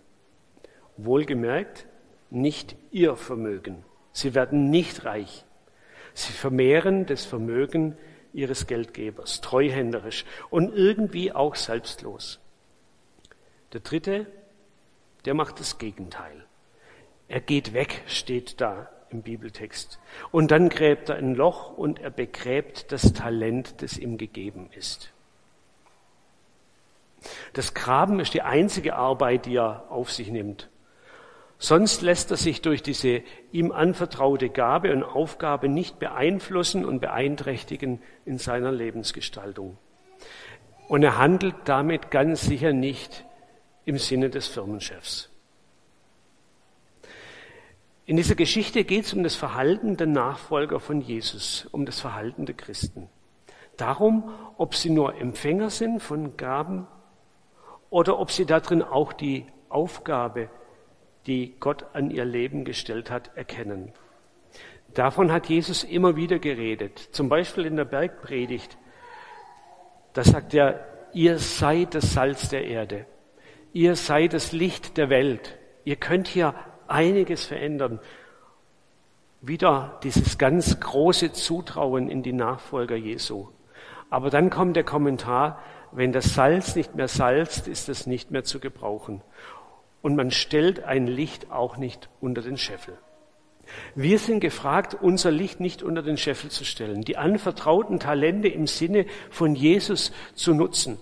Wohlgemerkt, 0.95 1.85
nicht 2.29 2.77
ihr 2.91 3.17
Vermögen. 3.17 3.83
Sie 4.13 4.33
werden 4.35 4.69
nicht 4.69 5.03
reich. 5.03 5.43
Sie 6.13 6.31
vermehren 6.31 7.05
das 7.05 7.25
Vermögen 7.25 7.97
ihres 8.31 8.67
Geldgebers, 8.67 9.41
treuhänderisch 9.41 10.23
und 10.49 10.73
irgendwie 10.73 11.33
auch 11.33 11.55
selbstlos. 11.55 12.39
Der 13.73 13.81
dritte, 13.81 14.27
der 15.25 15.33
macht 15.33 15.59
das 15.59 15.79
Gegenteil. 15.79 16.45
Er 17.27 17.41
geht 17.41 17.73
weg, 17.73 18.03
steht 18.07 18.61
da 18.61 18.89
im 19.09 19.23
Bibeltext. 19.23 19.99
Und 20.31 20.51
dann 20.51 20.69
gräbt 20.69 21.09
er 21.09 21.15
ein 21.15 21.35
Loch 21.35 21.75
und 21.75 21.99
er 21.99 22.11
begräbt 22.11 22.91
das 22.91 23.13
Talent, 23.13 23.81
das 23.81 23.97
ihm 23.97 24.17
gegeben 24.17 24.69
ist. 24.75 25.11
Das 27.53 27.73
Graben 27.73 28.19
ist 28.19 28.33
die 28.33 28.41
einzige 28.41 28.95
Arbeit, 28.95 29.45
die 29.45 29.55
er 29.55 29.85
auf 29.89 30.11
sich 30.11 30.29
nimmt. 30.29 30.69
Sonst 31.57 32.01
lässt 32.01 32.29
er 32.29 32.37
sich 32.37 32.61
durch 32.61 32.83
diese 32.83 33.21
ihm 33.53 33.71
anvertraute 33.71 34.49
Gabe 34.49 34.91
und 34.91 35.03
Aufgabe 35.03 35.69
nicht 35.69 35.97
beeinflussen 35.97 36.83
und 36.83 36.99
beeinträchtigen 36.99 38.01
in 38.25 38.37
seiner 38.37 38.71
Lebensgestaltung. 38.71 39.77
Und 40.89 41.03
er 41.03 41.17
handelt 41.17 41.55
damit 41.65 42.11
ganz 42.11 42.41
sicher 42.41 42.73
nicht 42.73 43.23
im 43.85 43.97
Sinne 43.97 44.29
des 44.29 44.47
Firmenchefs. 44.47 45.29
In 48.05 48.17
dieser 48.17 48.35
Geschichte 48.35 48.83
geht 48.83 49.05
es 49.05 49.13
um 49.13 49.23
das 49.23 49.35
Verhalten 49.35 49.95
der 49.95 50.07
Nachfolger 50.07 50.79
von 50.79 50.99
Jesus, 50.99 51.67
um 51.71 51.85
das 51.85 52.01
Verhalten 52.01 52.45
der 52.45 52.55
Christen. 52.55 53.09
Darum, 53.77 54.29
ob 54.57 54.75
sie 54.75 54.89
nur 54.89 55.15
Empfänger 55.15 55.69
sind 55.69 56.01
von 56.01 56.35
Gaben 56.35 56.85
oder 57.89 58.19
ob 58.19 58.31
sie 58.31 58.45
darin 58.45 58.81
auch 58.81 59.13
die 59.13 59.45
Aufgabe, 59.69 60.49
die 61.27 61.55
Gott 61.59 61.85
an 61.93 62.11
ihr 62.11 62.25
Leben 62.25 62.65
gestellt 62.65 63.09
hat, 63.09 63.31
erkennen. 63.35 63.93
Davon 64.93 65.31
hat 65.31 65.47
Jesus 65.47 65.83
immer 65.83 66.15
wieder 66.15 66.39
geredet. 66.39 66.99
Zum 67.11 67.29
Beispiel 67.29 67.65
in 67.65 67.77
der 67.77 67.85
Bergpredigt. 67.85 68.77
Da 70.11 70.23
sagt 70.23 70.53
er, 70.53 70.85
ihr 71.13 71.39
seid 71.39 71.95
das 71.95 72.13
Salz 72.13 72.49
der 72.49 72.65
Erde. 72.65 73.05
Ihr 73.73 73.95
seid 73.95 74.33
das 74.33 74.51
Licht 74.51 74.97
der 74.97 75.09
Welt. 75.09 75.57
Ihr 75.83 75.95
könnt 75.95 76.27
hier 76.27 76.53
einiges 76.87 77.45
verändern. 77.45 77.99
Wieder 79.41 79.99
dieses 80.03 80.37
ganz 80.37 80.79
große 80.79 81.33
Zutrauen 81.33 82.07
in 82.07 82.21
die 82.21 82.33
Nachfolger 82.33 82.95
Jesu. 82.95 83.47
Aber 84.11 84.29
dann 84.29 84.51
kommt 84.51 84.75
der 84.75 84.83
Kommentar, 84.83 85.59
wenn 85.91 86.11
das 86.11 86.35
Salz 86.35 86.75
nicht 86.75 86.93
mehr 86.93 87.07
salzt, 87.07 87.67
ist 87.67 87.89
es 87.89 88.05
nicht 88.05 88.29
mehr 88.29 88.43
zu 88.43 88.59
gebrauchen. 88.59 89.21
Und 90.03 90.15
man 90.15 90.29
stellt 90.29 90.83
ein 90.83 91.07
Licht 91.07 91.49
auch 91.49 91.77
nicht 91.77 92.09
unter 92.21 92.43
den 92.43 92.57
Scheffel. 92.57 92.95
Wir 93.95 94.19
sind 94.19 94.39
gefragt, 94.39 94.95
unser 95.01 95.31
Licht 95.31 95.59
nicht 95.59 95.81
unter 95.81 96.03
den 96.03 96.17
Scheffel 96.17 96.51
zu 96.51 96.63
stellen, 96.63 97.01
die 97.01 97.17
anvertrauten 97.17 97.99
Talente 97.99 98.49
im 98.49 98.67
Sinne 98.67 99.07
von 99.31 99.55
Jesus 99.55 100.11
zu 100.35 100.53
nutzen. 100.53 100.99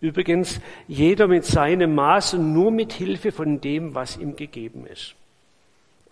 Übrigens, 0.00 0.60
jeder 0.86 1.26
mit 1.26 1.44
seinem 1.44 1.94
Maß 1.94 2.34
und 2.34 2.52
nur 2.52 2.70
mit 2.70 2.92
Hilfe 2.92 3.32
von 3.32 3.60
dem, 3.60 3.94
was 3.94 4.16
ihm 4.16 4.36
gegeben 4.36 4.86
ist. 4.86 5.14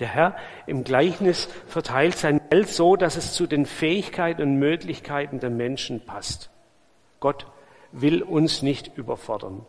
Der 0.00 0.08
Herr 0.08 0.36
im 0.66 0.82
Gleichnis 0.82 1.48
verteilt 1.66 2.16
sein 2.16 2.40
Geld 2.50 2.68
so, 2.68 2.96
dass 2.96 3.16
es 3.16 3.32
zu 3.32 3.46
den 3.46 3.66
Fähigkeiten 3.66 4.42
und 4.42 4.58
Möglichkeiten 4.58 5.38
der 5.38 5.50
Menschen 5.50 6.04
passt. 6.04 6.50
Gott 7.20 7.46
will 7.92 8.22
uns 8.22 8.62
nicht 8.62 8.96
überfordern, 8.96 9.64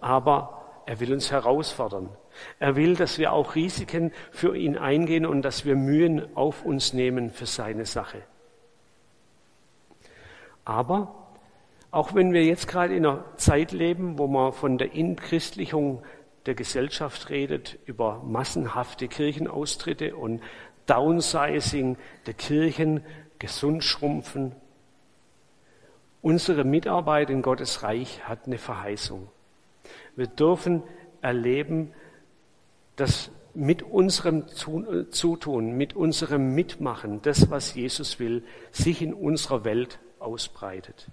aber 0.00 0.82
er 0.86 1.00
will 1.00 1.12
uns 1.12 1.30
herausfordern. 1.30 2.08
Er 2.58 2.76
will, 2.76 2.96
dass 2.96 3.18
wir 3.18 3.32
auch 3.32 3.54
Risiken 3.54 4.12
für 4.30 4.56
ihn 4.56 4.78
eingehen 4.78 5.26
und 5.26 5.42
dass 5.42 5.64
wir 5.64 5.74
Mühen 5.74 6.34
auf 6.36 6.64
uns 6.64 6.92
nehmen 6.92 7.30
für 7.30 7.46
seine 7.46 7.86
Sache. 7.86 8.22
Aber 10.64 11.25
auch 11.90 12.14
wenn 12.14 12.32
wir 12.32 12.44
jetzt 12.44 12.68
gerade 12.68 12.94
in 12.94 13.06
einer 13.06 13.24
Zeit 13.36 13.72
leben, 13.72 14.18
wo 14.18 14.26
man 14.26 14.52
von 14.52 14.78
der 14.78 14.92
Inchristlichung 14.92 16.02
der 16.46 16.54
Gesellschaft 16.54 17.30
redet, 17.30 17.78
über 17.86 18.22
massenhafte 18.24 19.08
Kirchenaustritte 19.08 20.16
und 20.16 20.42
Downsizing 20.86 21.96
der 22.26 22.34
Kirchen, 22.34 23.02
gesund 23.38 23.84
schrumpfen, 23.84 24.52
unsere 26.22 26.64
Mitarbeit 26.64 27.30
in 27.30 27.42
Gottes 27.42 27.82
Reich 27.82 28.26
hat 28.26 28.46
eine 28.46 28.58
Verheißung. 28.58 29.28
Wir 30.14 30.26
dürfen 30.26 30.82
erleben, 31.20 31.92
dass 32.96 33.30
mit 33.54 33.82
unserem 33.82 34.48
Zutun, 34.48 35.76
mit 35.76 35.96
unserem 35.96 36.54
Mitmachen, 36.54 37.22
das, 37.22 37.50
was 37.50 37.74
Jesus 37.74 38.18
will, 38.18 38.42
sich 38.70 39.02
in 39.02 39.14
unserer 39.14 39.64
Welt 39.64 39.98
ausbreitet. 40.18 41.08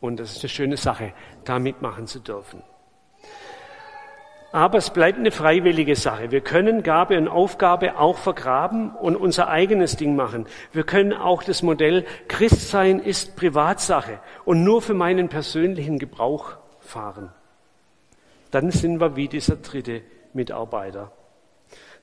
Und 0.00 0.20
das 0.20 0.32
ist 0.32 0.42
eine 0.42 0.48
schöne 0.48 0.76
Sache, 0.76 1.12
da 1.44 1.58
mitmachen 1.58 2.06
zu 2.06 2.20
dürfen. 2.20 2.62
Aber 4.50 4.78
es 4.78 4.90
bleibt 4.90 5.18
eine 5.18 5.30
freiwillige 5.30 5.94
Sache. 5.94 6.30
Wir 6.30 6.40
können 6.40 6.82
Gabe 6.82 7.18
und 7.18 7.28
Aufgabe 7.28 7.98
auch 7.98 8.16
vergraben 8.16 8.94
und 8.94 9.14
unser 9.14 9.48
eigenes 9.48 9.96
Ding 9.96 10.16
machen. 10.16 10.46
Wir 10.72 10.84
können 10.84 11.12
auch 11.12 11.42
das 11.42 11.62
Modell 11.62 12.06
Christsein 12.28 12.98
ist 12.98 13.36
Privatsache 13.36 14.20
und 14.46 14.64
nur 14.64 14.80
für 14.80 14.94
meinen 14.94 15.28
persönlichen 15.28 15.98
Gebrauch 15.98 16.56
fahren. 16.80 17.30
Dann 18.50 18.70
sind 18.70 19.00
wir 19.00 19.16
wie 19.16 19.28
dieser 19.28 19.56
dritte 19.56 20.00
Mitarbeiter. 20.32 21.12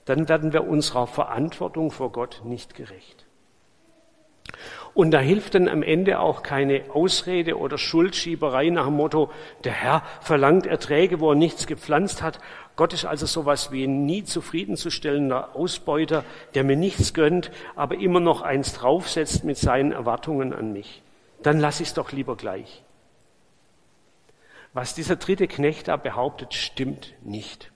Dann 0.05 0.29
werden 0.29 0.53
wir 0.53 0.67
unserer 0.67 1.07
Verantwortung 1.07 1.89
vor 1.89 2.11
Gott 2.11 2.41
nicht 2.45 2.75
gerecht. 2.75 3.24
Und 4.93 5.11
da 5.11 5.19
hilft 5.19 5.55
dann 5.55 5.67
am 5.67 5.83
Ende 5.83 6.19
auch 6.19 6.41
keine 6.41 6.83
Ausrede 6.93 7.57
oder 7.57 7.77
Schuldschieberei 7.77 8.69
nach 8.69 8.85
dem 8.85 8.95
Motto, 8.95 9.29
der 9.65 9.73
Herr 9.73 10.03
verlangt 10.21 10.65
Erträge, 10.65 11.19
wo 11.19 11.31
er 11.31 11.35
nichts 11.35 11.67
gepflanzt 11.67 12.21
hat. 12.21 12.39
Gott 12.77 12.93
ist 12.93 13.05
also 13.05 13.25
sowas 13.25 13.71
wie 13.71 13.83
ein 13.83 14.05
nie 14.05 14.23
zufriedenzustellender 14.23 15.55
Ausbeuter, 15.55 16.23
der 16.53 16.63
mir 16.63 16.77
nichts 16.77 17.13
gönnt, 17.13 17.51
aber 17.75 17.95
immer 17.95 18.21
noch 18.21 18.41
eins 18.41 18.73
draufsetzt 18.73 19.43
mit 19.43 19.57
seinen 19.57 19.91
Erwartungen 19.91 20.53
an 20.53 20.71
mich. 20.71 21.01
Dann 21.43 21.59
lass 21.59 21.81
es 21.81 21.93
doch 21.93 22.11
lieber 22.11 22.37
gleich. 22.37 22.83
Was 24.71 24.93
dieser 24.93 25.15
dritte 25.15 25.47
Knecht 25.47 25.87
da 25.89 25.95
behauptet, 25.95 26.53
stimmt 26.53 27.13
nicht. 27.23 27.71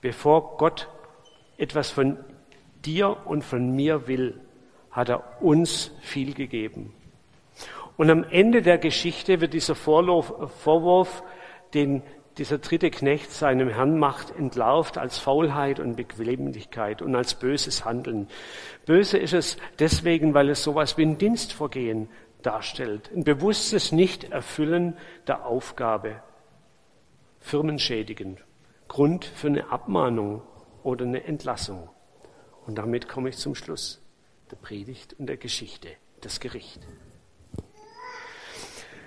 Bevor 0.00 0.56
Gott 0.56 0.88
etwas 1.58 1.90
von 1.90 2.16
dir 2.84 3.24
und 3.26 3.42
von 3.44 3.70
mir 3.70 4.08
will, 4.08 4.40
hat 4.92 5.08
er 5.08 5.42
uns 5.42 5.90
viel 6.02 6.34
gegeben. 6.34 6.94
Und 7.96 8.10
am 8.10 8.24
Ende 8.24 8.62
der 8.62 8.78
Geschichte 8.78 9.40
wird 9.40 9.54
dieser 9.54 9.74
Vorwurf, 9.74 11.22
den 11.74 12.02
dieser 12.38 12.58
dritte 12.58 12.90
Knecht 12.90 13.30
seinem 13.30 13.68
Herrn 13.68 13.98
macht, 13.98 14.34
entlarvt 14.36 14.96
als 14.96 15.18
Faulheit 15.18 15.80
und 15.80 15.96
Bequemlichkeit 15.96 17.02
und 17.02 17.14
als 17.14 17.34
böses 17.34 17.84
Handeln. 17.84 18.28
Böse 18.86 19.18
ist 19.18 19.34
es 19.34 19.56
deswegen, 19.78 20.32
weil 20.32 20.48
es 20.48 20.62
sowas 20.62 20.96
wie 20.96 21.04
ein 21.04 21.18
Dienstvergehen 21.18 22.08
darstellt, 22.40 23.10
ein 23.14 23.24
bewusstes 23.24 23.92
Nichterfüllen 23.92 24.96
der 25.26 25.46
Aufgabe, 25.46 26.22
firmenschädigend, 27.40 28.42
Grund 28.88 29.24
für 29.24 29.48
eine 29.48 29.70
Abmahnung 29.70 30.42
oder 30.82 31.04
eine 31.04 31.24
Entlassung. 31.24 31.90
Und 32.66 32.78
damit 32.78 33.08
komme 33.08 33.28
ich 33.28 33.36
zum 33.36 33.54
Schluss 33.54 34.01
der 34.52 34.56
Predigt 34.58 35.16
und 35.18 35.26
der 35.26 35.38
Geschichte, 35.38 35.88
das 36.20 36.38
Gericht. 36.38 36.86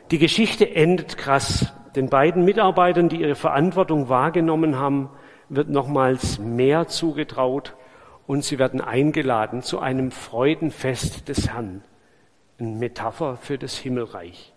Die 0.09 0.17
Geschichte 0.17 0.75
endet 0.75 1.17
krass. 1.17 1.71
Den 1.95 2.09
beiden 2.09 2.45
Mitarbeitern, 2.45 3.09
die 3.09 3.21
ihre 3.21 3.35
Verantwortung 3.35 4.09
wahrgenommen 4.09 4.79
haben, 4.79 5.11
wird 5.49 5.69
nochmals 5.69 6.39
mehr 6.39 6.87
zugetraut 6.87 7.75
und 8.25 8.43
sie 8.43 8.57
werden 8.57 8.81
eingeladen 8.81 9.61
zu 9.61 9.79
einem 9.79 10.09
Freudenfest 10.09 11.29
des 11.29 11.47
Herrn. 11.47 11.83
Eine 12.57 12.69
Metapher 12.69 13.37
für 13.37 13.59
das 13.59 13.77
Himmelreich. 13.77 14.51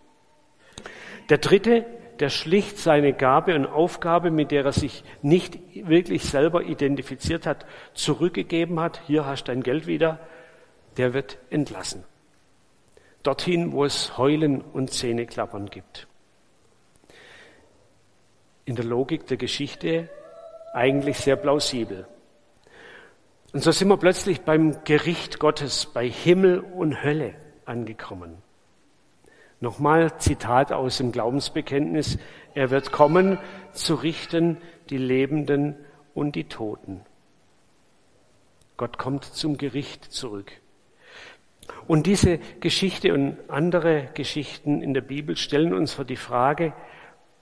Der 1.29 1.37
dritte, 1.37 1.85
der 2.19 2.31
schlicht 2.31 2.79
seine 2.79 3.13
Gabe 3.13 3.55
und 3.55 3.67
Aufgabe, 3.67 4.31
mit 4.31 4.53
der 4.53 4.65
er 4.65 4.73
sich 4.73 5.05
nicht 5.21 5.59
wirklich 5.87 6.25
selber 6.25 6.63
identifiziert 6.63 7.45
hat, 7.45 7.67
zurückgegeben 7.93 8.81
hat. 8.81 9.03
Hier 9.07 9.27
hast 9.27 9.45
du 9.45 9.53
dein 9.53 9.63
Geld 9.63 9.87
wieder 9.87 10.19
der 10.99 11.15
wird 11.15 11.39
entlassen. 11.51 12.05
Dorthin, 13.23 13.73
wo 13.73 13.85
es 13.85 14.19
Heulen 14.19 14.61
und 14.61 14.93
Zähneklappern 14.93 15.71
gibt. 15.71 16.09
In 18.65 18.77
der 18.77 18.85
Logik 18.85 19.27
der 19.27 19.37
Geschichte 19.37 20.11
eigentlich 20.75 21.19
sehr 21.19 21.37
plausibel. 21.37 22.07
Und 23.53 23.63
so 23.63 23.71
sind 23.71 23.89
wir 23.89 23.97
plötzlich 23.97 24.43
beim 24.43 24.85
Gericht 24.85 25.39
Gottes, 25.39 25.87
bei 25.87 26.09
Himmel 26.09 26.61
und 26.61 27.03
Hölle 27.03 27.35
angekommen. 27.65 28.43
Nochmal 29.61 30.19
Zitat 30.19 30.73
aus 30.73 30.99
dem 30.99 31.13
Glaubensbekenntnis. 31.13 32.19
Er 32.55 32.71
wird 32.71 32.93
kommen, 32.93 33.39
zu 33.73 33.95
richten 33.95 34.59
die 34.91 34.99
Lebenden 34.99 35.77
und 36.15 36.37
die 36.37 36.45
Toten. 36.45 37.01
Gott 38.77 38.99
kommt 38.99 39.25
zum 39.25 39.59
Gericht 39.59 40.05
zurück. 40.05 40.53
Und 41.89 42.07
diese 42.07 42.39
Geschichte 42.61 43.15
und 43.15 43.39
andere 43.49 44.09
Geschichten 44.13 44.83
in 44.83 44.93
der 44.93 45.01
Bibel 45.01 45.39
stellen 45.39 45.73
uns 45.73 45.95
vor 45.95 46.05
die 46.05 46.17
Frage, 46.17 46.75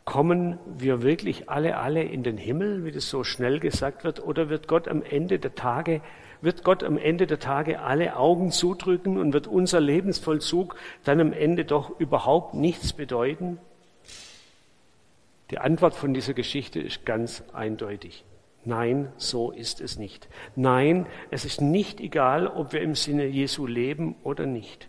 kommen 0.05 0.61
wir 0.79 1.03
wirklich 1.03 1.51
alle, 1.51 1.79
alle 1.79 2.05
in 2.05 2.23
den 2.23 2.39
Himmel, 2.39 2.85
wie 2.85 2.93
das 2.93 3.11
so 3.11 3.25
schnell 3.25 3.59
gesagt 3.59 4.05
wird, 4.05 4.25
oder 4.25 4.49
wird 4.49 4.69
Gott 4.69 4.87
am 4.87 5.03
Ende 5.03 5.41
der 5.41 5.57
Tage, 5.57 6.01
wird 6.41 6.63
Gott 6.63 6.85
am 6.85 6.97
Ende 6.97 7.27
der 7.27 7.41
Tage 7.41 7.81
alle 7.81 8.17
Augen 8.17 8.53
zudrücken 8.53 9.19
und 9.19 9.33
wird 9.33 9.49
unser 9.49 9.81
Lebensvollzug 9.81 10.77
dann 11.03 11.21
am 11.21 11.33
Ende 11.33 11.65
doch 11.65 11.99
überhaupt 11.99 12.55
nichts 12.55 12.93
bedeuten? 12.93 13.59
Die 15.51 15.59
Antwort 15.59 15.95
von 15.95 16.15
dieser 16.15 16.35
Geschichte 16.35 16.79
ist 16.79 17.05
ganz 17.05 17.43
eindeutig. 17.53 18.25
Nein, 18.67 19.13
so 19.17 19.53
ist 19.53 19.81
es 19.81 19.97
nicht. 19.97 20.29
Nein, 20.57 21.07
es 21.31 21.45
ist 21.45 21.61
nicht 21.61 22.01
egal, 22.01 22.49
ob 22.49 22.73
wir 22.73 22.83
im 22.83 22.97
Sinne 22.97 23.27
Jesu 23.27 23.65
leben 23.65 24.17
oder 24.25 24.45
nicht. 24.45 24.89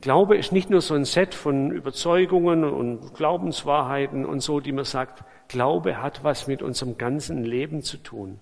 Glaube 0.00 0.36
ist 0.36 0.50
nicht 0.50 0.68
nur 0.68 0.80
so 0.80 0.94
ein 0.94 1.04
Set 1.04 1.32
von 1.32 1.70
Überzeugungen 1.70 2.64
und 2.64 3.14
Glaubenswahrheiten 3.14 4.26
und 4.26 4.40
so, 4.40 4.58
die 4.58 4.72
man 4.72 4.84
sagt. 4.84 5.22
Glaube 5.46 6.02
hat 6.02 6.24
was 6.24 6.48
mit 6.48 6.60
unserem 6.60 6.98
ganzen 6.98 7.44
Leben 7.44 7.82
zu 7.82 7.98
tun. 7.98 8.40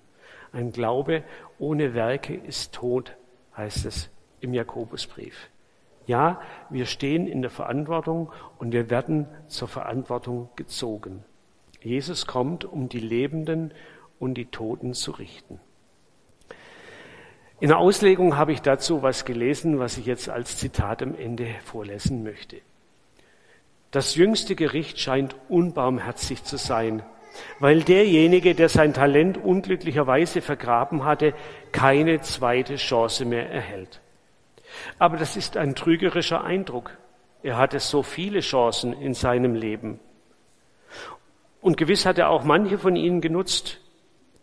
Ein 0.53 0.73
Glaube 0.73 1.23
ohne 1.59 1.93
Werke 1.93 2.35
ist 2.35 2.73
tot, 2.73 3.15
heißt 3.59 3.85
es 3.85 4.09
im 4.41 4.55
Jakobusbrief. 4.55 5.51
Ja, 6.07 6.41
wir 6.71 6.87
stehen 6.87 7.27
in 7.27 7.43
der 7.43 7.51
Verantwortung 7.51 8.33
und 8.59 8.73
wir 8.73 8.89
werden 8.89 9.27
zur 9.49 9.69
Verantwortung 9.69 10.49
gezogen. 10.57 11.25
Jesus 11.85 12.27
kommt, 12.27 12.65
um 12.65 12.89
die 12.89 13.01
Lebenden 13.01 13.73
und 14.19 14.35
die 14.35 14.47
Toten 14.47 14.95
zu 14.95 15.13
richten. 15.13 15.61
In 17.61 17.69
der 17.69 17.79
Auslegung 17.79 18.37
habe 18.37 18.53
ich 18.53 18.61
dazu 18.61 19.03
was 19.03 19.25
gelesen, 19.25 19.79
was 19.79 19.97
ich 19.97 20.07
jetzt 20.07 20.29
als 20.29 20.57
Zitat 20.57 21.03
am 21.03 21.15
Ende 21.17 21.47
vorlesen 21.65 22.25
möchte. 22.25 22.57
Das 23.93 24.17
jüngste 24.17 24.57
Gericht 24.57 24.99
scheint 24.99 25.37
unbarmherzig 25.49 26.43
zu 26.45 26.57
sein, 26.57 27.03
weil 27.61 27.83
derjenige, 27.83 28.55
der 28.55 28.69
sein 28.69 28.95
Talent 28.95 29.39
unglücklicherweise 29.39 30.41
vergraben 30.41 31.05
hatte, 31.05 31.35
keine 31.73 32.21
zweite 32.21 32.77
Chance 32.77 33.25
mehr 33.25 33.49
erhält. 33.51 34.01
Aber 34.99 35.17
das 35.17 35.37
ist 35.37 35.57
ein 35.57 35.75
trügerischer 35.75 36.43
Eindruck. 36.43 36.99
Er 37.43 37.59
hatte 37.59 37.81
so 37.81 38.03
viele 38.03 38.41
Chancen 38.41 38.93
in 38.93 39.15
seinem 39.15 39.55
Leben. 39.55 40.01
Und 41.63 41.77
gewiss 41.77 42.05
hat 42.05 42.19
er 42.19 42.29
auch 42.29 42.45
manche 42.45 42.77
von 42.77 42.97
ihnen 42.97 43.23
genutzt, 43.23 43.81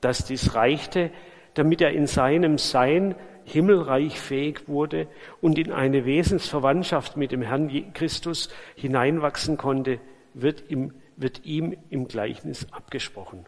dass 0.02 0.26
dies 0.26 0.56
reichte, 0.56 1.12
damit 1.54 1.82
er 1.82 1.92
in 1.92 2.08
seinem 2.08 2.58
Sein 2.58 3.14
himmelreich 3.44 4.20
fähig 4.20 4.68
wurde 4.68 5.08
und 5.42 5.58
in 5.58 5.72
eine 5.74 6.06
Wesensverwandtschaft 6.06 7.18
mit 7.18 7.32
dem 7.32 7.42
Herrn 7.42 7.94
Christus 7.94 8.50
hineinwachsen 8.76 9.58
konnte, 9.58 10.00
wird 10.34 10.64
ihm, 10.70 10.94
wird 11.18 11.46
ihm 11.46 11.76
im 11.90 12.08
Gleichnis 12.08 12.68
abgesprochen. 12.72 13.46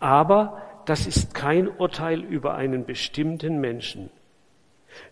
Aber 0.00 0.62
das 0.86 1.06
ist 1.06 1.34
kein 1.34 1.68
Urteil 1.68 2.22
über 2.22 2.54
einen 2.54 2.86
bestimmten 2.86 3.60
Menschen. 3.60 4.10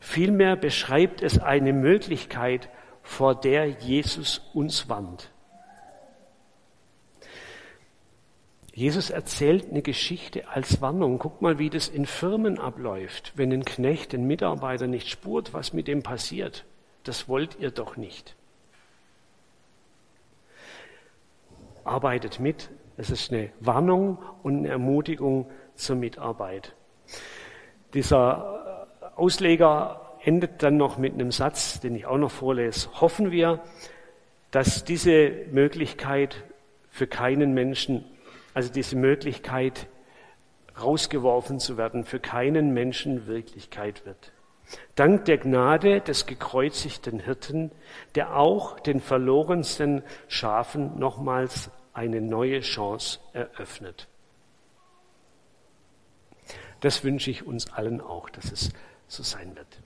Vielmehr 0.00 0.56
beschreibt 0.56 1.22
es 1.22 1.38
eine 1.38 1.72
Möglichkeit, 1.72 2.70
vor 3.02 3.34
der 3.34 3.66
Jesus 3.66 4.38
uns 4.54 4.88
warnt. 4.88 5.30
Jesus 8.74 9.10
erzählt 9.10 9.70
eine 9.70 9.82
Geschichte 9.82 10.48
als 10.48 10.80
Warnung. 10.80 11.18
Guck 11.18 11.42
mal, 11.42 11.58
wie 11.58 11.68
das 11.68 11.88
in 11.88 12.06
Firmen 12.06 12.58
abläuft, 12.58 13.32
wenn 13.36 13.52
ein 13.52 13.66
Knecht 13.66 14.14
den 14.14 14.26
Mitarbeiter 14.26 14.86
nicht 14.86 15.10
spurt, 15.10 15.52
was 15.52 15.74
mit 15.74 15.88
dem 15.88 16.02
passiert. 16.02 16.64
Das 17.04 17.28
wollt 17.28 17.58
ihr 17.60 17.70
doch 17.70 17.96
nicht. 17.98 18.34
Arbeitet 21.84 22.40
mit. 22.40 22.70
Es 22.96 23.10
ist 23.10 23.32
eine 23.32 23.50
Warnung 23.60 24.18
und 24.42 24.58
eine 24.58 24.68
Ermutigung 24.68 25.50
zur 25.74 25.96
Mitarbeit. 25.96 26.74
Dieser 27.92 28.86
Ausleger 29.16 30.16
endet 30.24 30.62
dann 30.62 30.78
noch 30.78 30.96
mit 30.96 31.12
einem 31.12 31.32
Satz, 31.32 31.80
den 31.80 31.94
ich 31.94 32.06
auch 32.06 32.16
noch 32.16 32.30
vorlese. 32.30 32.88
Hoffen 33.00 33.30
wir, 33.30 33.60
dass 34.50 34.84
diese 34.84 35.30
Möglichkeit 35.50 36.44
für 36.90 37.06
keinen 37.06 37.52
Menschen 37.52 38.04
also 38.54 38.72
diese 38.72 38.96
Möglichkeit, 38.96 39.88
rausgeworfen 40.80 41.60
zu 41.60 41.76
werden, 41.76 42.04
für 42.04 42.20
keinen 42.20 42.72
Menschen 42.72 43.26
Wirklichkeit 43.26 44.06
wird. 44.06 44.32
Dank 44.94 45.26
der 45.26 45.38
Gnade 45.38 46.00
des 46.00 46.26
gekreuzigten 46.26 47.18
Hirten, 47.18 47.70
der 48.14 48.36
auch 48.36 48.80
den 48.80 49.00
verlorensten 49.00 50.02
Schafen 50.28 50.98
nochmals 50.98 51.70
eine 51.92 52.20
neue 52.20 52.60
Chance 52.60 53.20
eröffnet. 53.32 54.08
Das 56.80 57.04
wünsche 57.04 57.30
ich 57.30 57.46
uns 57.46 57.72
allen 57.72 58.00
auch, 58.00 58.30
dass 58.30 58.50
es 58.50 58.72
so 59.08 59.22
sein 59.22 59.54
wird. 59.56 59.78